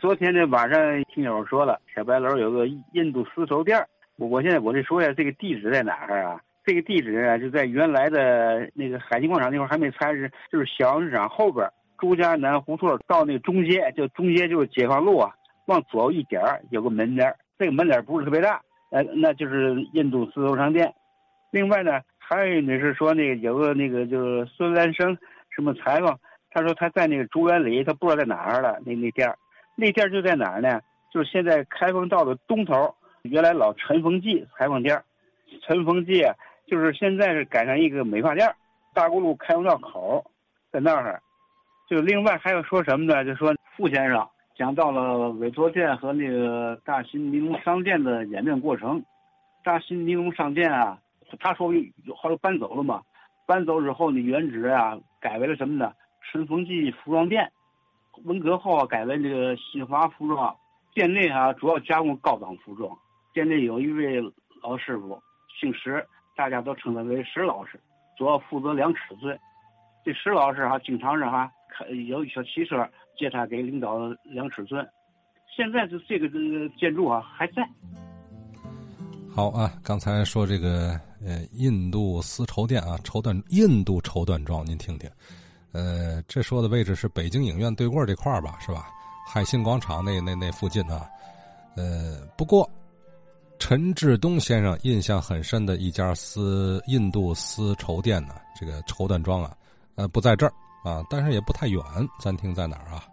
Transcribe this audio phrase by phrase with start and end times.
[0.00, 3.78] 昨天呢晚上听友说了，小白楼有个印度丝绸店
[4.16, 6.40] 我我现在我得说一下这个地址在哪儿啊？
[6.64, 11.68] 这个地址啊就在原来的那个海信广场那块还没拆，是就是小市场后边
[11.98, 15.34] 朱家南胡同到那个中街，就中街就是解放路啊，
[15.66, 18.58] 往左一点有个门脸这个门脸不是特别大，
[18.92, 20.90] 呃，那就是印度丝绸商店。
[21.50, 25.14] 另外呢，还有呢是说那个有个那个就是孙兰生
[25.50, 26.18] 什么采访，
[26.50, 28.78] 他说他在那个竹园里，他不知道在哪儿了。
[28.86, 29.36] 那那店儿
[29.80, 30.80] 那店就在哪儿呢？
[31.10, 35.02] 就是现在开封道的东头，原来老陈丰记裁缝店
[35.62, 36.22] 陈丰记
[36.66, 38.54] 就是现在是改成一个美发店
[38.94, 40.24] 大沽路开封道口，
[40.70, 41.20] 在那儿。
[41.88, 43.24] 就另外还要说什么呢？
[43.24, 49.02] 就说傅先生讲到了委托店和那个大新尼龙商店的演变过程。
[49.64, 50.98] 大新尼龙商店啊，
[51.40, 51.72] 他说
[52.14, 53.02] 后来搬走了嘛，
[53.46, 55.92] 搬走之后呢，原址啊改为了什么呢？
[56.20, 57.50] 春风记服装店。
[58.24, 60.56] 文革后啊，改为这个新华服装
[60.94, 62.90] 店内啊，主要加工高档服装。
[63.32, 64.20] 店内有一位
[64.62, 65.20] 老师傅，
[65.60, 66.04] 姓石，
[66.36, 67.80] 大家都称他为石老师，
[68.18, 69.38] 主要负责量尺寸。
[70.04, 71.86] 这石老师哈，经常是哈开。
[72.08, 74.86] 有小汽车接他给领导量尺寸，
[75.54, 77.62] 现在这这个这个建筑啊还在。
[79.32, 85.08] 好啊，刚才说这个呃印度丝绸店啊，绸缎印度绸缎庄，您听听，
[85.72, 88.88] 呃，这说的位置是北京影院对过这块吧，是吧？
[89.26, 91.08] 海信广场那那那附近啊，
[91.76, 92.68] 呃，不过
[93.58, 99.56] 陈志东先生印象很深的一家丝印度丝绸店呢，这个绸缎庄啊，
[99.94, 100.52] 呃，不在这儿。
[100.82, 101.82] 啊，但是也不太远，
[102.20, 103.04] 餐厅在哪儿啊？